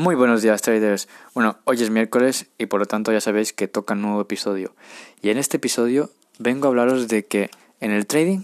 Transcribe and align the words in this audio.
Muy 0.00 0.14
buenos 0.14 0.40
días 0.40 0.62
traders. 0.62 1.08
Bueno, 1.34 1.58
hoy 1.64 1.82
es 1.82 1.90
miércoles 1.90 2.46
y 2.56 2.64
por 2.64 2.80
lo 2.80 2.86
tanto 2.86 3.12
ya 3.12 3.20
sabéis 3.20 3.52
que 3.52 3.68
toca 3.68 3.92
un 3.92 4.00
nuevo 4.00 4.22
episodio. 4.22 4.74
Y 5.20 5.28
en 5.28 5.36
este 5.36 5.58
episodio 5.58 6.08
vengo 6.38 6.64
a 6.64 6.70
hablaros 6.70 7.06
de 7.06 7.26
que 7.26 7.50
en 7.80 7.90
el 7.90 8.06
trading 8.06 8.38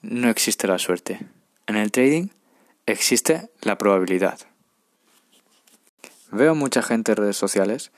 no 0.00 0.30
existe 0.30 0.66
la 0.66 0.78
suerte. 0.78 1.20
En 1.66 1.76
el 1.76 1.92
trading 1.92 2.28
existe 2.86 3.50
la 3.60 3.76
probabilidad. 3.76 4.38
Veo 6.30 6.54
mucha 6.54 6.80
gente 6.80 7.12
en 7.12 7.16
redes 7.16 7.36
sociales 7.36 7.92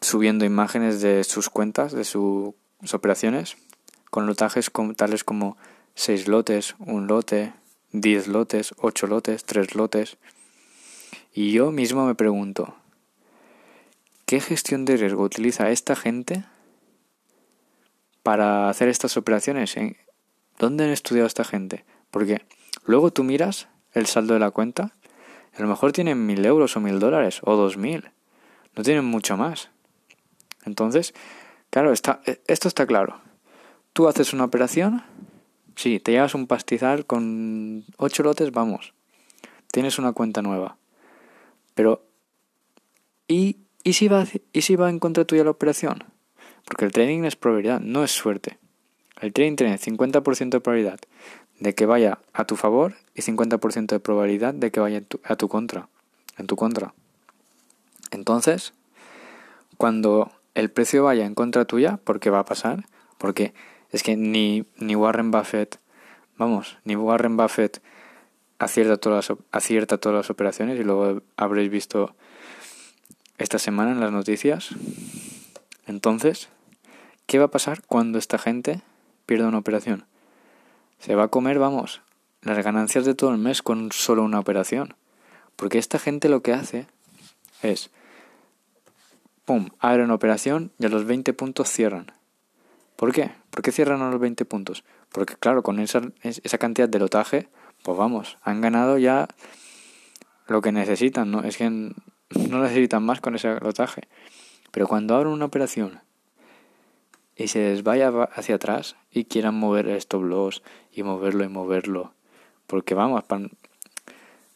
subiendo 0.00 0.44
imágenes 0.44 1.00
de 1.00 1.22
sus 1.22 1.50
cuentas, 1.50 1.92
de 1.92 2.02
sus 2.02 2.56
operaciones, 2.92 3.56
con 4.10 4.26
lotajes 4.26 4.72
tales 4.96 5.22
como 5.22 5.56
6 5.94 6.26
lotes, 6.26 6.74
1 6.80 7.06
lote, 7.06 7.52
10 7.92 8.26
lotes, 8.26 8.74
8 8.78 9.06
lotes, 9.06 9.44
3 9.44 9.76
lotes 9.76 10.18
y 11.38 11.52
yo 11.52 11.70
mismo 11.70 12.04
me 12.04 12.16
pregunto, 12.16 12.74
¿qué 14.26 14.40
gestión 14.40 14.84
de 14.84 14.96
riesgo 14.96 15.22
utiliza 15.22 15.70
esta 15.70 15.94
gente 15.94 16.42
para 18.24 18.68
hacer 18.68 18.88
estas 18.88 19.16
operaciones? 19.16 19.76
¿Dónde 20.58 20.82
han 20.82 20.90
estudiado 20.90 21.28
esta 21.28 21.44
gente? 21.44 21.84
Porque 22.10 22.44
luego 22.84 23.12
tú 23.12 23.22
miras 23.22 23.68
el 23.92 24.06
saldo 24.06 24.34
de 24.34 24.40
la 24.40 24.50
cuenta, 24.50 24.94
a 25.56 25.62
lo 25.62 25.68
mejor 25.68 25.92
tienen 25.92 26.26
mil 26.26 26.44
euros 26.44 26.76
o 26.76 26.80
mil 26.80 26.98
dólares 26.98 27.38
o 27.44 27.54
dos 27.54 27.76
mil, 27.76 28.10
no 28.74 28.82
tienen 28.82 29.04
mucho 29.04 29.36
más. 29.36 29.70
Entonces, 30.64 31.14
claro, 31.70 31.92
está, 31.92 32.20
e, 32.26 32.40
esto 32.48 32.66
está 32.66 32.84
claro. 32.84 33.20
Tú 33.92 34.08
haces 34.08 34.32
una 34.32 34.42
operación, 34.42 35.04
sí, 35.76 36.00
te 36.00 36.10
llevas 36.10 36.34
un 36.34 36.48
pastizal 36.48 37.06
con 37.06 37.84
ocho 37.96 38.24
lotes, 38.24 38.50
vamos, 38.50 38.92
tienes 39.70 40.00
una 40.00 40.10
cuenta 40.10 40.42
nueva. 40.42 40.78
Pero, 41.78 42.02
¿y, 43.28 43.58
y, 43.84 43.92
si 43.92 44.08
va, 44.08 44.26
¿y 44.52 44.62
si 44.62 44.74
va 44.74 44.90
en 44.90 44.98
contra 44.98 45.24
tuya 45.24 45.44
la 45.44 45.50
operación? 45.50 46.02
Porque 46.64 46.84
el 46.84 46.90
trading 46.90 47.22
es 47.22 47.36
probabilidad, 47.36 47.78
no 47.78 48.02
es 48.02 48.10
suerte. 48.10 48.58
El 49.20 49.32
trading 49.32 49.54
tiene 49.54 49.78
50% 49.78 50.48
de 50.48 50.60
probabilidad 50.60 50.98
de 51.60 51.76
que 51.76 51.86
vaya 51.86 52.18
a 52.32 52.46
tu 52.46 52.56
favor 52.56 52.96
y 53.14 53.22
50% 53.22 53.86
de 53.86 54.00
probabilidad 54.00 54.54
de 54.54 54.72
que 54.72 54.80
vaya 54.80 55.04
a 55.22 55.36
tu 55.36 55.48
contra, 55.48 55.88
en 56.36 56.48
tu 56.48 56.56
contra. 56.56 56.94
Entonces, 58.10 58.72
cuando 59.76 60.32
el 60.54 60.72
precio 60.72 61.04
vaya 61.04 61.26
en 61.26 61.36
contra 61.36 61.64
tuya, 61.64 62.00
porque 62.02 62.28
va 62.28 62.40
a 62.40 62.44
pasar, 62.44 62.86
porque 63.18 63.54
es 63.92 64.02
que 64.02 64.16
ni, 64.16 64.64
ni 64.78 64.96
Warren 64.96 65.30
Buffett, 65.30 65.78
vamos, 66.38 66.76
ni 66.82 66.96
Warren 66.96 67.36
Buffett 67.36 67.80
acierta 68.58 68.96
todas, 68.96 69.30
las, 69.30 69.38
acierta 69.52 69.98
todas 69.98 70.16
las 70.16 70.30
operaciones 70.30 70.78
y 70.78 70.84
luego 70.84 71.22
habréis 71.36 71.70
visto 71.70 72.14
esta 73.38 73.58
semana 73.58 73.92
en 73.92 74.00
las 74.00 74.12
noticias. 74.12 74.70
Entonces, 75.86 76.48
¿qué 77.26 77.38
va 77.38 77.46
a 77.46 77.50
pasar 77.50 77.82
cuando 77.86 78.18
esta 78.18 78.38
gente 78.38 78.82
pierda 79.26 79.48
una 79.48 79.58
operación? 79.58 80.04
Se 80.98 81.14
va 81.14 81.24
a 81.24 81.28
comer, 81.28 81.58
vamos, 81.58 82.02
las 82.42 82.62
ganancias 82.64 83.04
de 83.04 83.14
todo 83.14 83.30
el 83.30 83.38
mes 83.38 83.62
con 83.62 83.92
solo 83.92 84.22
una 84.22 84.40
operación. 84.40 84.94
Porque 85.56 85.78
esta 85.78 85.98
gente 85.98 86.28
lo 86.28 86.42
que 86.42 86.52
hace 86.52 86.86
es, 87.62 87.90
pum, 89.44 89.70
abre 89.78 90.04
una 90.04 90.14
operación 90.14 90.72
y 90.78 90.86
a 90.86 90.88
los 90.88 91.04
20 91.04 91.32
puntos 91.32 91.68
cierran. 91.68 92.12
¿Por 92.96 93.12
qué? 93.12 93.30
¿Por 93.50 93.62
qué 93.62 93.72
cierran 93.72 94.02
a 94.02 94.10
los 94.10 94.20
20 94.20 94.44
puntos? 94.44 94.84
Porque 95.10 95.36
claro, 95.36 95.62
con 95.62 95.78
esa, 95.78 96.02
esa 96.22 96.58
cantidad 96.58 96.88
de 96.88 96.98
lotaje 96.98 97.48
pues 97.82 97.96
vamos, 97.96 98.38
han 98.42 98.60
ganado 98.60 98.98
ya 98.98 99.28
lo 100.46 100.60
que 100.62 100.72
necesitan, 100.72 101.30
¿no? 101.30 101.42
Es 101.42 101.56
que 101.56 101.68
no 101.70 102.62
necesitan 102.62 103.02
más 103.02 103.20
con 103.20 103.34
ese 103.34 103.58
lotaje. 103.60 104.02
Pero 104.70 104.86
cuando 104.86 105.14
abren 105.14 105.32
una 105.32 105.46
operación 105.46 106.00
y 107.36 107.48
se 107.48 107.70
les 107.70 107.82
vaya 107.82 108.08
hacia 108.32 108.56
atrás 108.56 108.96
y 109.10 109.24
quieran 109.24 109.54
mover 109.54 109.88
estos 109.88 110.22
loss 110.22 110.62
y 110.92 111.02
moverlo 111.02 111.44
y 111.44 111.48
moverlo, 111.48 112.12
porque 112.66 112.94
vamos, 112.94 113.24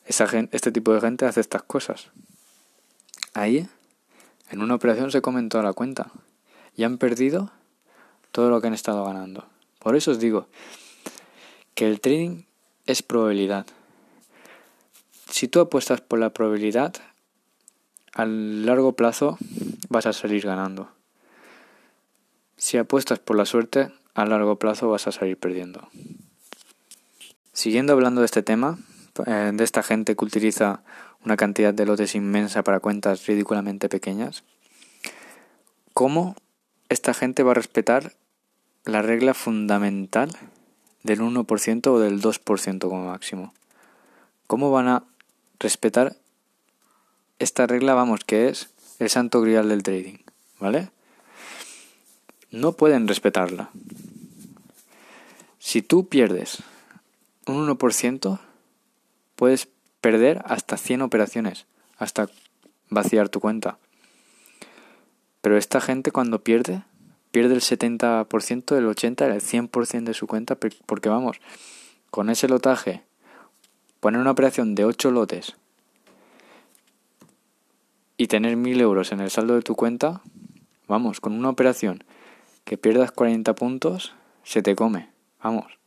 esa 0.04 0.26
gente, 0.26 0.54
este 0.56 0.72
tipo 0.72 0.92
de 0.92 1.00
gente 1.00 1.24
hace 1.24 1.40
estas 1.40 1.62
cosas. 1.62 2.10
Ahí, 3.34 3.68
en 4.50 4.62
una 4.62 4.74
operación 4.74 5.10
se 5.10 5.22
comentó 5.22 5.62
la 5.62 5.72
cuenta 5.72 6.10
y 6.76 6.84
han 6.84 6.98
perdido 6.98 7.50
todo 8.32 8.50
lo 8.50 8.60
que 8.60 8.66
han 8.66 8.74
estado 8.74 9.04
ganando. 9.04 9.46
Por 9.78 9.96
eso 9.96 10.10
os 10.10 10.18
digo 10.18 10.46
que 11.74 11.86
el 11.86 12.00
trading 12.00 12.44
es 12.86 13.02
probabilidad. 13.02 13.66
Si 15.30 15.48
tú 15.48 15.60
apuestas 15.60 16.00
por 16.00 16.18
la 16.18 16.30
probabilidad, 16.30 16.94
a 18.14 18.26
largo 18.26 18.92
plazo 18.92 19.38
vas 19.88 20.06
a 20.06 20.12
salir 20.12 20.44
ganando. 20.44 20.90
Si 22.56 22.76
apuestas 22.76 23.18
por 23.18 23.36
la 23.36 23.46
suerte, 23.46 23.90
a 24.14 24.26
largo 24.26 24.58
plazo 24.58 24.88
vas 24.90 25.06
a 25.06 25.12
salir 25.12 25.36
perdiendo. 25.38 25.88
Siguiendo 27.52 27.92
hablando 27.92 28.20
de 28.20 28.26
este 28.26 28.42
tema, 28.42 28.78
eh, 29.26 29.52
de 29.54 29.64
esta 29.64 29.82
gente 29.82 30.16
que 30.16 30.24
utiliza 30.24 30.82
una 31.24 31.36
cantidad 31.36 31.72
de 31.72 31.86
lotes 31.86 32.14
inmensa 32.14 32.62
para 32.62 32.80
cuentas 32.80 33.26
ridículamente 33.26 33.88
pequeñas, 33.88 34.44
¿cómo 35.92 36.36
esta 36.88 37.14
gente 37.14 37.42
va 37.42 37.52
a 37.52 37.54
respetar 37.54 38.14
la 38.84 39.02
regla 39.02 39.34
fundamental 39.34 40.30
del 41.02 41.20
1% 41.20 41.86
o 41.88 41.98
del 41.98 42.20
2% 42.20 42.78
como 42.80 43.06
máximo. 43.06 43.52
¿Cómo 44.46 44.70
van 44.70 44.88
a 44.88 45.04
respetar 45.58 46.16
esta 47.38 47.66
regla, 47.66 47.94
vamos, 47.94 48.24
que 48.24 48.48
es 48.48 48.70
el 48.98 49.10
santo 49.10 49.40
grial 49.40 49.68
del 49.68 49.82
trading? 49.82 50.18
¿Vale? 50.60 50.90
No 52.50 52.72
pueden 52.72 53.08
respetarla. 53.08 53.70
Si 55.58 55.80
tú 55.82 56.08
pierdes 56.08 56.62
un 57.46 57.66
1%, 57.66 58.38
puedes 59.36 59.68
perder 60.00 60.42
hasta 60.44 60.76
100 60.76 61.02
operaciones, 61.02 61.66
hasta 61.96 62.28
vaciar 62.90 63.28
tu 63.28 63.40
cuenta. 63.40 63.78
Pero 65.40 65.56
esta 65.56 65.80
gente 65.80 66.12
cuando 66.12 66.44
pierde, 66.44 66.84
pierde 67.32 67.54
el 67.54 67.60
70%, 67.60 68.76
el 68.76 68.86
80%, 68.86 69.32
el 69.32 69.40
100% 69.40 70.04
de 70.04 70.14
su 70.14 70.26
cuenta, 70.26 70.56
porque 70.86 71.08
vamos, 71.08 71.40
con 72.10 72.30
ese 72.30 72.46
lotaje, 72.46 73.02
poner 74.00 74.20
una 74.20 74.30
operación 74.30 74.74
de 74.74 74.84
8 74.84 75.10
lotes 75.10 75.56
y 78.18 78.28
tener 78.28 78.56
1000 78.56 78.80
euros 78.80 79.12
en 79.12 79.20
el 79.20 79.30
saldo 79.30 79.54
de 79.54 79.62
tu 79.62 79.74
cuenta, 79.74 80.20
vamos, 80.86 81.20
con 81.20 81.32
una 81.32 81.48
operación 81.48 82.04
que 82.64 82.76
pierdas 82.76 83.10
40 83.12 83.54
puntos, 83.54 84.12
se 84.44 84.62
te 84.62 84.76
come, 84.76 85.08
vamos, 85.42 85.78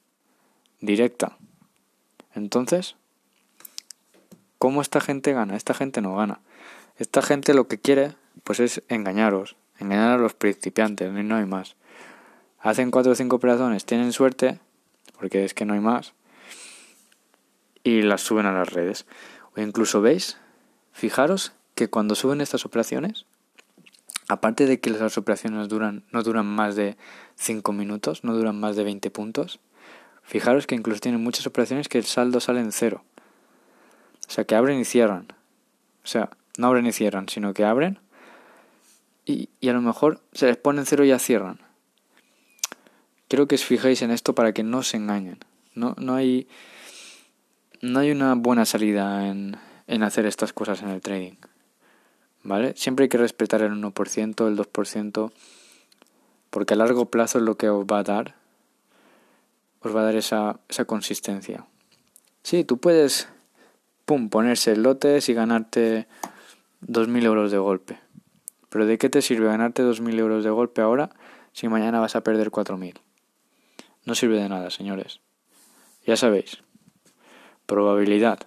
directa. 0.81 1.38
Entonces, 2.33 2.95
¿cómo 4.57 4.81
esta 4.81 5.00
gente 5.00 5.31
gana? 5.31 5.56
Esta 5.56 5.75
gente 5.75 6.01
no 6.01 6.16
gana. 6.16 6.41
Esta 6.97 7.22
gente 7.22 7.53
lo 7.53 7.67
que 7.67 7.77
quiere, 7.77 8.16
pues 8.44 8.59
es 8.59 8.81
engañaros, 8.89 9.56
engañar 9.80 10.12
a 10.12 10.18
los 10.18 10.34
principiantes, 10.34 11.12
no 11.12 11.36
hay 11.36 11.46
más. 11.46 11.75
Hacen 12.59 12.91
cuatro 12.91 13.12
o 13.12 13.16
cinco 13.16 13.36
operaciones, 13.36 13.86
tienen 13.86 14.12
suerte, 14.12 14.59
porque 15.19 15.46
es 15.46 15.53
que 15.53 15.66
no 15.66 15.74
hay 15.74 15.80
más, 15.80 16.13
y 17.84 18.02
las 18.02 18.22
suben 18.22 18.46
a 18.46 18.53
las 18.53 18.74
redes. 18.74 19.06
O 19.56 19.62
incluso 19.62 20.02
veis, 20.02 20.38
fijaros 20.91 21.53
que 21.75 21.90
cuando 21.90 22.16
suben 22.16 22.41
estas 22.41 22.66
operaciones, 22.66 23.25
aparte 24.28 24.66
de 24.66 24.80
que 24.80 24.90
las 24.90 25.18
operaciones 25.18 25.69
duran, 25.69 26.03
no 26.12 26.24
duran 26.24 26.46
más 26.46 26.75
de 26.75 26.97
5 27.36 27.72
minutos, 27.74 28.24
no 28.24 28.34
duran 28.34 28.59
más 28.59 28.75
de 28.75 28.84
20 28.84 29.12
puntos, 29.12 29.59
fijaros 30.24 30.68
que 30.68 30.75
incluso 30.75 31.02
tienen 31.02 31.24
muchas 31.24 31.46
operaciones 31.46 31.88
que 31.88 31.97
el 31.97 32.06
saldo 32.06 32.40
sale 32.40 32.59
en 32.59 32.72
cero. 32.72 33.03
O 34.28 34.31
sea, 34.31 34.46
que 34.46 34.56
abren 34.56 34.80
y 34.80 34.86
cierran. 34.86 35.28
O 36.03 36.07
sea, 36.07 36.31
no 36.57 36.68
abren 36.68 36.88
y 36.88 36.92
cierran, 36.92 37.30
sino 37.30 37.54
que 37.54 37.63
abren 37.63 38.00
y, 39.25 39.50
a 39.68 39.74
lo 39.74 39.81
mejor 39.81 40.22
se 40.33 40.45
les 40.45 40.57
pone 40.57 40.80
en 40.80 40.86
cero 40.86 41.04
y 41.04 41.10
ya 41.10 41.19
cierran. 41.19 41.60
Quiero 43.27 43.48
que 43.48 43.56
os 43.56 43.66
fijéis 43.66 44.01
en 44.01 44.12
esto 44.12 44.36
para 44.36 44.54
que 44.54 44.63
no 44.63 44.83
se 44.83 44.98
engañen. 44.98 45.39
No, 45.74 45.95
no, 45.98 46.13
hay, 46.13 46.48
no 47.81 48.00
hay 48.00 48.12
una 48.12 48.36
buena 48.36 48.66
salida 48.66 49.27
en, 49.27 49.57
en 49.88 50.04
hacer 50.04 50.25
estas 50.25 50.54
cosas 50.54 50.81
en 50.83 50.89
el 50.89 51.01
trading. 51.01 51.33
¿Vale? 52.44 52.74
Siempre 52.75 53.04
hay 53.04 53.10
que 53.10 53.18
respetar 53.18 53.63
el 53.63 53.72
1%, 53.72 54.48
el 54.48 54.57
2%, 54.57 55.31
porque 56.51 56.74
a 56.75 56.78
largo 56.78 57.07
plazo 57.07 57.39
es 57.39 57.44
lo 57.44 57.57
que 57.57 57.69
os 57.69 57.86
va 57.86 58.00
a 58.00 58.04
dar, 58.04 58.36
os 59.80 59.95
va 59.95 60.01
a 60.01 60.06
dar 60.06 60.16
esa, 60.16 60.60
esa 60.69 60.86
consistencia. 60.86 61.66
Sí, 62.44 62.63
tú 62.63 62.78
puedes, 62.78 63.28
pum, 64.06 64.30
ponerse 64.30 64.75
lotes 64.75 65.28
y 65.30 65.33
ganarte 65.33 66.07
2.000 66.83 67.24
euros 67.24 67.51
de 67.51 67.57
golpe. 67.57 68.05
Pero 68.75 68.88
¿de 68.88 68.98
qué 68.98 69.10
te 69.10 69.22
sirve 69.22 69.48
ganarte 69.48 69.83
2.000 69.83 70.19
euros 70.19 70.44
de 70.44 70.50
golpe 70.50 70.81
ahora 70.81 71.10
si 71.54 71.69
mañana 71.69 72.01
vas 72.01 72.18
a 72.18 72.25
perder 72.25 72.51
4.000? 72.51 73.00
No 74.04 74.16
sirve 74.16 74.36
de 74.36 74.50
nada, 74.50 74.69
señores. 74.69 75.22
Ya 76.06 76.18
sabéis. 76.18 76.57
Probabilidad. 77.68 78.39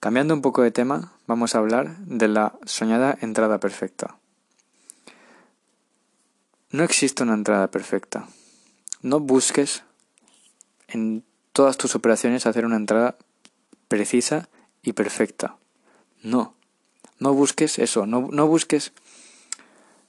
Cambiando 0.00 0.34
un 0.34 0.42
poco 0.42 0.62
de 0.62 0.72
tema, 0.72 1.12
vamos 1.28 1.54
a 1.54 1.58
hablar 1.58 1.98
de 1.98 2.26
la 2.26 2.58
soñada 2.64 3.16
entrada 3.20 3.60
perfecta. 3.60 4.18
No 6.72 6.82
existe 6.82 7.22
una 7.22 7.34
entrada 7.34 7.70
perfecta. 7.70 8.26
No 9.02 9.20
busques 9.20 9.84
en 10.88 11.22
todas 11.52 11.76
tus 11.76 11.94
operaciones 11.94 12.44
hacer 12.46 12.66
una 12.66 12.74
entrada 12.74 13.18
precisa 13.86 14.48
y 14.82 14.94
perfecta. 14.94 15.58
No. 16.24 16.55
No 17.18 17.32
busques 17.34 17.78
eso. 17.78 18.06
No, 18.06 18.28
no 18.30 18.46
busques 18.46 18.92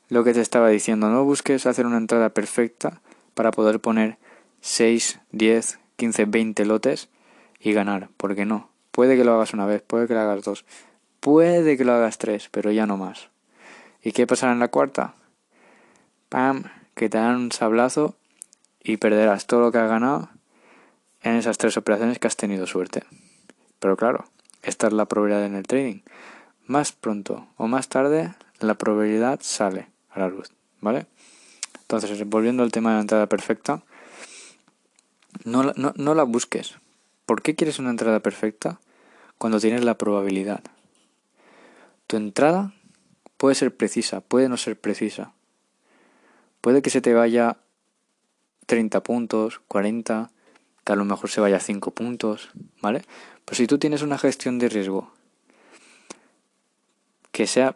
lo 0.10 0.24
que 0.24 0.34
te 0.34 0.42
estaba 0.42 0.70
diciendo. 0.70 1.10
No 1.10 1.24
busques 1.24 1.66
hacer 1.66 1.86
una 1.86 1.98
entrada 1.98 2.30
perfecta 2.30 3.02
para 3.34 3.52
poder 3.52 3.80
poner 3.80 4.18
6, 4.62 5.20
10, 5.32 5.80
15, 5.96 6.26
20 6.26 6.66
lotes 6.66 7.10
y 7.60 7.74
ganar. 7.74 8.10
Porque 8.18 8.46
no. 8.46 8.70
Puede 8.98 9.16
que 9.16 9.24
lo 9.24 9.36
hagas 9.36 9.54
una 9.54 9.68
vez, 9.68 9.84
puede 9.84 10.08
que 10.08 10.16
lo 10.16 10.22
hagas 10.22 10.44
dos, 10.44 10.66
puede 11.20 11.78
que 11.78 11.86
lo 11.86 11.94
hagas 11.94 12.18
tres, 12.18 12.50
pero 12.50 12.72
ya 12.72 12.88
no 12.88 12.98
más. 12.98 13.30
¿Y 14.02 14.12
qué 14.12 14.26
pasará 14.26 14.54
en 14.54 14.60
la 14.60 14.70
cuarta? 14.70 15.14
¡Pam! 16.30 16.64
Que 16.96 17.08
te 17.08 17.20
dan 17.20 17.36
un 17.36 17.52
sablazo 17.52 18.16
y 18.82 18.98
perderás 18.98 19.46
todo 19.46 19.60
lo 19.62 19.72
que 19.72 19.78
has 19.78 19.88
ganado 19.88 20.30
en 21.22 21.36
esas 21.36 21.60
tres 21.60 21.78
operaciones 21.78 22.18
que 22.18 22.26
has 22.26 22.38
tenido 22.38 22.66
suerte. 22.66 23.04
Pero 23.78 23.98
claro, 23.98 24.26
esta 24.64 24.88
es 24.88 24.94
la 24.94 25.06
probabilidad 25.06 25.46
en 25.46 25.54
el 25.54 25.68
trading. 25.68 26.02
Más 26.68 26.92
pronto 26.92 27.48
o 27.58 27.68
más 27.68 27.90
tarde, 27.90 28.34
la 28.60 28.76
probabilidad 28.76 29.40
sale 29.42 29.88
a 30.10 30.20
la 30.20 30.28
luz, 30.28 30.52
¿vale? 30.82 31.08
Entonces, 31.82 32.28
volviendo 32.28 32.64
al 32.64 32.72
tema 32.72 32.92
de 32.92 32.96
la 32.96 33.02
entrada 33.02 33.28
perfecta, 33.28 33.84
no, 35.46 35.74
no, 35.74 36.14
la 36.14 36.24
busques. 36.24 36.76
¿Por 37.26 37.42
qué 37.42 37.56
quieres 37.56 37.80
una 37.80 37.90
entrada 37.90 38.20
perfecta? 38.20 38.80
cuando 39.38 39.60
tienes 39.60 39.84
la 39.84 39.98
probabilidad. 39.98 40.62
Tu 42.08 42.18
entrada 42.18 42.74
puede 43.38 43.56
ser 43.56 43.76
precisa, 43.76 44.22
puede 44.22 44.50
no 44.50 44.58
ser 44.58 44.80
precisa. 44.80 45.34
Puede 46.62 46.82
que 46.82 46.90
se 46.90 47.02
te 47.02 47.14
vaya 47.14 47.58
30 48.66 49.04
puntos, 49.04 49.62
40, 49.68 50.32
que 50.84 50.94
a 50.94 50.96
lo 50.96 51.06
mejor 51.06 51.30
se 51.30 51.42
vaya 51.42 51.60
5 51.60 51.92
puntos, 51.92 52.50
¿vale? 52.82 53.04
Pero 53.46 53.56
si 53.56 53.68
tú 53.68 53.78
tienes 53.78 54.02
una 54.02 54.18
gestión 54.18 54.60
de 54.60 54.70
riesgo 54.70 55.14
que 57.38 57.46
sea 57.46 57.76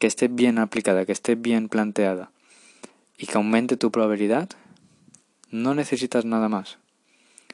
que 0.00 0.08
esté 0.08 0.26
bien 0.26 0.58
aplicada, 0.58 1.06
que 1.06 1.12
esté 1.12 1.36
bien 1.36 1.68
planteada 1.68 2.32
y 3.16 3.26
que 3.26 3.36
aumente 3.36 3.76
tu 3.76 3.92
probabilidad, 3.92 4.48
no 5.52 5.76
necesitas 5.76 6.24
nada 6.24 6.48
más. 6.48 6.78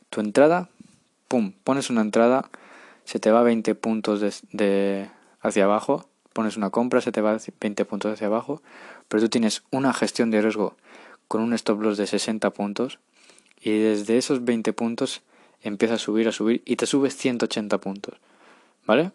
Tu 0.08 0.22
entrada, 0.22 0.70
pum, 1.28 1.52
pones 1.62 1.90
una 1.90 2.00
entrada 2.00 2.48
se 3.04 3.18
te 3.20 3.30
va 3.30 3.42
20 3.42 3.74
puntos 3.74 4.22
de, 4.52 5.10
hacia 5.42 5.64
abajo, 5.64 6.08
pones 6.32 6.56
una 6.56 6.70
compra, 6.70 7.02
se 7.02 7.12
te 7.12 7.20
va 7.20 7.36
20 7.60 7.84
puntos 7.84 8.14
hacia 8.14 8.28
abajo, 8.28 8.62
pero 9.08 9.24
tú 9.24 9.28
tienes 9.28 9.64
una 9.70 9.92
gestión 9.92 10.30
de 10.30 10.40
riesgo 10.40 10.78
con 11.28 11.42
un 11.42 11.52
stop 11.52 11.82
loss 11.82 11.98
de 11.98 12.06
60 12.06 12.48
puntos 12.54 13.00
y 13.60 13.80
desde 13.80 14.16
esos 14.16 14.46
20 14.46 14.72
puntos 14.72 15.20
empieza 15.60 15.96
a 15.96 15.98
subir, 15.98 16.26
a 16.26 16.32
subir 16.32 16.62
y 16.64 16.76
te 16.76 16.86
subes 16.86 17.14
180 17.18 17.76
puntos. 17.82 18.14
¿Vale? 18.86 19.12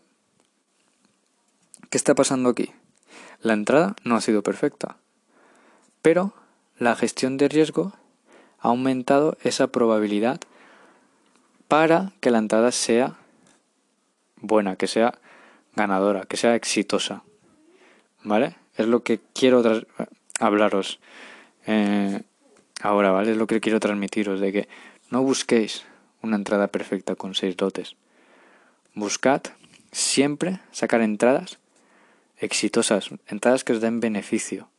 ¿Qué 1.90 1.98
está 1.98 2.14
pasando 2.14 2.50
aquí? 2.50 2.72
La 3.42 3.54
entrada 3.54 3.96
no 4.04 4.16
ha 4.16 4.22
sido 4.22 4.44
perfecta, 4.44 4.98
pero 6.04 6.34
la 6.78 6.96
gestión 6.96 7.38
de 7.38 7.48
riesgo 7.48 7.94
ha 8.60 8.68
aumentado 8.68 9.38
esa 9.44 9.68
probabilidad 9.68 10.40
para 11.68 12.12
que 12.20 12.30
la 12.30 12.38
entrada 12.38 12.72
sea 12.72 13.16
buena, 14.36 14.76
que 14.76 14.86
sea 14.86 15.18
ganadora, 15.76 16.26
que 16.26 16.38
sea 16.38 16.54
exitosa. 16.54 17.24
¿Vale? 18.24 18.56
Es 18.76 18.86
lo 18.86 19.02
que 19.02 19.20
quiero 19.34 19.64
hablaros 20.40 21.00
eh, 21.66 22.22
ahora, 22.82 23.10
¿vale? 23.12 23.32
Es 23.32 23.38
lo 23.38 23.48
que 23.48 23.62
quiero 23.62 23.80
transmitiros, 23.80 24.40
de 24.40 24.52
que 24.52 24.68
no 25.10 25.24
busquéis 25.24 25.86
una 26.22 26.36
entrada 26.36 26.68
perfecta 26.68 27.16
con 27.16 27.34
seis 27.34 27.56
lotes. 27.60 27.96
Buscad 28.94 29.42
siempre 29.92 30.60
sacar 30.72 31.02
entradas 31.02 31.58
exitosas, 32.40 33.10
entradas 33.28 33.64
que 33.64 33.74
os 33.74 33.82
den 33.82 34.00
beneficio. 34.00 34.70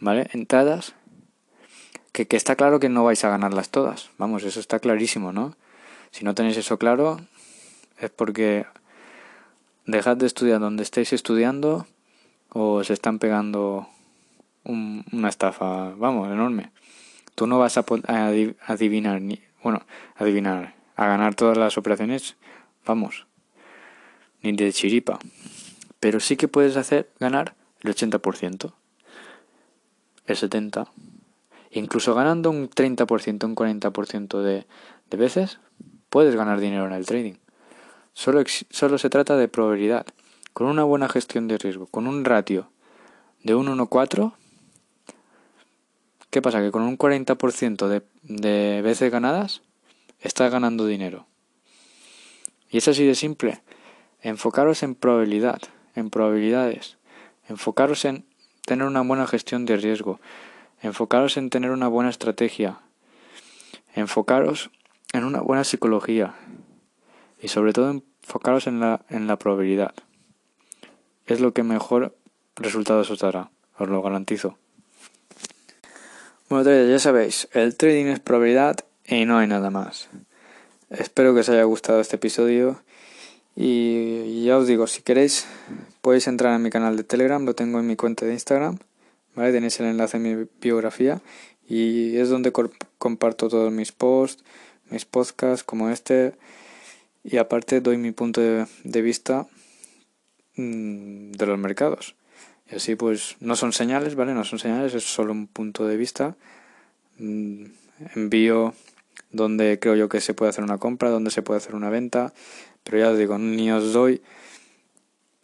¿Vale? 0.00 0.28
Entradas 0.32 0.94
que, 2.12 2.26
que 2.26 2.36
está 2.36 2.56
claro 2.56 2.80
que 2.80 2.88
no 2.88 3.04
vais 3.04 3.22
a 3.24 3.30
ganarlas 3.30 3.70
todas. 3.70 4.10
Vamos, 4.18 4.42
eso 4.44 4.58
está 4.58 4.80
clarísimo, 4.80 5.32
¿no? 5.32 5.56
Si 6.10 6.24
no 6.24 6.34
tenéis 6.34 6.56
eso 6.56 6.78
claro, 6.78 7.20
es 7.98 8.10
porque 8.10 8.66
dejad 9.86 10.16
de 10.16 10.26
estudiar 10.26 10.60
donde 10.60 10.82
estéis 10.82 11.12
estudiando 11.12 11.86
o 12.48 12.82
se 12.82 12.92
están 12.92 13.18
pegando 13.18 13.88
una 14.64 15.28
estafa, 15.28 15.90
vamos, 15.96 16.28
enorme. 16.28 16.72
Tú 17.34 17.46
no 17.46 17.58
vas 17.58 17.78
a, 17.78 17.84
adivinar, 18.66 19.20
ni, 19.20 19.40
bueno, 19.62 19.82
adivinar, 20.16 20.74
a 20.96 21.06
ganar 21.06 21.34
todas 21.34 21.56
las 21.56 21.78
operaciones, 21.78 22.36
vamos, 22.84 23.26
ni 24.42 24.52
de 24.52 24.72
chiripa. 24.72 25.18
Pero 26.00 26.18
sí 26.18 26.36
que 26.36 26.48
puedes 26.48 26.76
hacer 26.76 27.10
ganar 27.20 27.54
el 27.82 27.94
80%, 27.94 28.72
el 30.26 30.36
70%, 30.36 30.88
incluso 31.70 32.14
ganando 32.14 32.50
un 32.50 32.68
30%, 32.68 33.44
un 33.44 33.54
40% 33.54 34.42
de, 34.42 34.66
de 35.10 35.16
veces, 35.16 35.60
puedes 36.08 36.34
ganar 36.34 36.60
dinero 36.60 36.86
en 36.86 36.92
el 36.92 37.06
trading. 37.06 37.34
Solo, 38.12 38.42
solo 38.70 38.98
se 38.98 39.10
trata 39.10 39.36
de 39.36 39.48
probabilidad. 39.48 40.06
Con 40.52 40.66
una 40.66 40.82
buena 40.82 41.08
gestión 41.08 41.46
de 41.46 41.58
riesgo, 41.58 41.86
con 41.86 42.08
un 42.08 42.24
ratio 42.24 42.70
de 43.44 43.54
1,14, 43.54 44.32
¿qué 46.30 46.42
pasa? 46.42 46.60
Que 46.60 46.72
con 46.72 46.82
un 46.82 46.98
40% 46.98 47.86
de, 47.86 48.02
de 48.22 48.82
veces 48.82 49.12
ganadas, 49.12 49.62
estás 50.18 50.50
ganando 50.50 50.86
dinero. 50.86 51.26
Y 52.68 52.78
es 52.78 52.88
así 52.88 53.06
de 53.06 53.14
simple. 53.14 53.62
Enfocaros 54.22 54.82
en 54.82 54.96
probabilidad, 54.96 55.60
en 55.94 56.10
probabilidades. 56.10 56.98
Enfocaros 57.48 58.04
en 58.04 58.24
tener 58.64 58.86
una 58.86 59.02
buena 59.02 59.26
gestión 59.26 59.66
de 59.66 59.76
riesgo. 59.76 60.20
Enfocaros 60.82 61.36
en 61.36 61.50
tener 61.50 61.70
una 61.70 61.88
buena 61.88 62.10
estrategia. 62.10 62.80
Enfocaros 63.94 64.70
en 65.12 65.24
una 65.24 65.40
buena 65.40 65.64
psicología 65.64 66.34
y 67.42 67.48
sobre 67.48 67.72
todo 67.72 67.90
enfocaros 67.90 68.66
en 68.66 68.80
la, 68.80 69.04
en 69.08 69.26
la 69.26 69.38
probabilidad. 69.38 69.94
Es 71.26 71.40
lo 71.40 71.52
que 71.52 71.62
mejor 71.62 72.16
resultados 72.56 73.10
os 73.10 73.18
dará, 73.18 73.50
os 73.78 73.88
lo 73.88 74.02
garantizo. 74.02 74.58
Bueno, 76.48 76.70
ya 76.88 76.98
sabéis, 76.98 77.48
el 77.52 77.76
trading 77.76 78.06
es 78.06 78.20
probabilidad 78.20 78.76
y 79.06 79.24
no 79.24 79.38
hay 79.38 79.46
nada 79.46 79.70
más. 79.70 80.08
Espero 80.90 81.34
que 81.34 81.40
os 81.40 81.48
haya 81.48 81.62
gustado 81.62 82.00
este 82.00 82.16
episodio 82.16 82.82
y 83.62 84.44
ya 84.44 84.56
os 84.56 84.66
digo, 84.66 84.86
si 84.86 85.02
queréis 85.02 85.46
podéis 86.00 86.28
entrar 86.28 86.56
en 86.56 86.62
mi 86.62 86.70
canal 86.70 86.96
de 86.96 87.04
Telegram, 87.04 87.44
lo 87.44 87.54
tengo 87.54 87.78
en 87.78 87.86
mi 87.86 87.94
cuenta 87.94 88.24
de 88.24 88.32
Instagram, 88.32 88.78
¿vale? 89.34 89.52
Tenéis 89.52 89.78
el 89.80 89.86
enlace 89.86 90.16
en 90.16 90.22
mi 90.22 90.48
biografía 90.62 91.20
y 91.68 92.16
es 92.16 92.30
donde 92.30 92.52
comparto 92.96 93.48
todos 93.50 93.70
mis 93.70 93.92
posts, 93.92 94.42
mis 94.88 95.04
podcasts 95.04 95.62
como 95.62 95.90
este 95.90 96.32
y 97.22 97.36
aparte 97.36 97.82
doy 97.82 97.98
mi 97.98 98.12
punto 98.12 98.40
de, 98.40 99.02
vista 99.02 99.46
mm, 100.56 101.32
de 101.32 101.46
los 101.46 101.58
mercados. 101.58 102.16
Y 102.72 102.76
así 102.76 102.94
pues 102.94 103.36
no 103.40 103.56
son 103.56 103.74
señales, 103.74 104.14
¿vale? 104.14 104.32
No 104.32 104.44
son 104.44 104.58
señales, 104.58 104.94
es 104.94 105.04
solo 105.04 105.32
un 105.32 105.46
punto 105.46 105.86
de 105.86 105.98
vista. 105.98 106.34
Mm, 107.18 107.66
envío 108.14 108.72
donde 109.32 109.78
creo 109.78 109.94
yo 109.96 110.08
que 110.08 110.20
se 110.20 110.34
puede 110.34 110.50
hacer 110.50 110.64
una 110.64 110.78
compra, 110.78 111.10
donde 111.10 111.30
se 111.30 111.42
puede 111.42 111.58
hacer 111.58 111.74
una 111.74 111.90
venta, 111.90 112.32
pero 112.84 112.98
ya 112.98 113.10
os 113.10 113.18
digo, 113.18 113.38
ni 113.38 113.70
os 113.70 113.92
doy 113.92 114.22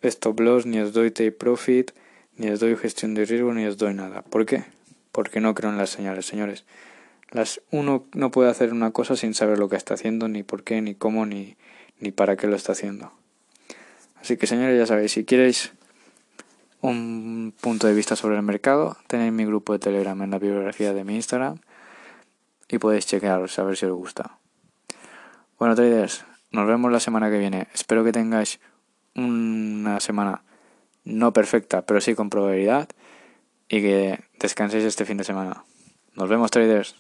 stop 0.02 0.40
loss, 0.40 0.66
ni 0.66 0.80
os 0.80 0.92
doy 0.92 1.10
take 1.10 1.32
profit, 1.32 1.92
ni 2.36 2.50
os 2.50 2.60
doy 2.60 2.76
gestión 2.76 3.14
de 3.14 3.24
riesgo, 3.24 3.52
ni 3.52 3.66
os 3.66 3.76
doy 3.76 3.94
nada. 3.94 4.22
¿Por 4.22 4.46
qué? 4.46 4.64
Porque 5.12 5.40
no 5.40 5.54
creo 5.54 5.70
en 5.70 5.78
las 5.78 5.90
señales, 5.90 6.26
señores. 6.26 6.64
Las, 7.30 7.60
uno 7.70 8.04
no 8.12 8.30
puede 8.30 8.50
hacer 8.50 8.72
una 8.72 8.92
cosa 8.92 9.16
sin 9.16 9.34
saber 9.34 9.58
lo 9.58 9.68
que 9.68 9.76
está 9.76 9.94
haciendo, 9.94 10.28
ni 10.28 10.42
por 10.42 10.62
qué, 10.62 10.80
ni 10.80 10.94
cómo, 10.94 11.26
ni, 11.26 11.56
ni 11.98 12.12
para 12.12 12.36
qué 12.36 12.46
lo 12.46 12.56
está 12.56 12.72
haciendo. 12.72 13.12
Así 14.20 14.36
que 14.36 14.46
señores, 14.46 14.78
ya 14.78 14.86
sabéis, 14.86 15.12
si 15.12 15.24
queréis 15.24 15.72
un 16.80 17.54
punto 17.60 17.86
de 17.86 17.94
vista 17.94 18.16
sobre 18.16 18.36
el 18.36 18.42
mercado, 18.42 18.96
tenéis 19.06 19.32
mi 19.32 19.44
grupo 19.44 19.72
de 19.72 19.78
Telegram 19.78 20.20
en 20.22 20.30
la 20.30 20.38
bibliografía 20.38 20.92
de 20.92 21.04
mi 21.04 21.16
Instagram 21.16 21.58
y 22.68 22.78
podéis 22.78 23.06
chequearos 23.06 23.58
a 23.58 23.64
ver 23.64 23.76
si 23.76 23.86
os 23.86 23.92
gusta. 23.92 24.38
Bueno, 25.58 25.74
traders, 25.74 26.24
nos 26.56 26.66
vemos 26.66 26.90
la 26.90 27.00
semana 27.00 27.30
que 27.30 27.38
viene. 27.38 27.68
Espero 27.74 28.02
que 28.02 28.12
tengáis 28.12 28.60
una 29.14 30.00
semana 30.00 30.42
no 31.04 31.32
perfecta, 31.32 31.82
pero 31.82 32.00
sí 32.00 32.14
con 32.14 32.30
probabilidad 32.30 32.88
y 33.68 33.82
que 33.82 34.20
descanséis 34.40 34.84
este 34.84 35.04
fin 35.04 35.18
de 35.18 35.24
semana. 35.24 35.64
Nos 36.14 36.28
vemos, 36.28 36.50
traders. 36.50 36.96